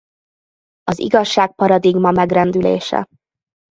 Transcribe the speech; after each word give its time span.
Az 0.83 0.99
igazság-paradigma 0.99 2.11
megrendülése. 2.11 3.05